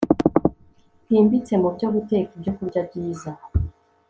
bwimbitse 1.03 1.53
mu 1.61 1.69
byo 1.75 1.87
guteka 1.95 2.31
ibyokurya 2.35 2.81
byiza 2.87 3.29